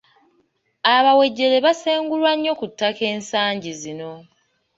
Abawejjere 0.95 1.57
basengulwa 1.65 2.31
nnyo 2.35 2.53
ku 2.59 2.65
ttaka 2.71 3.03
ensangi 3.13 3.71
zino. 3.81 4.11